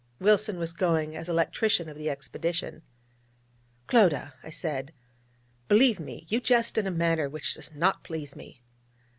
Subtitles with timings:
[0.19, 2.81] (Wilson was going as electrician of the expedition.)
[3.85, 4.93] 'Clodagh.' I said,
[5.67, 8.63] 'believe me, you jest in a manner which does not please me.'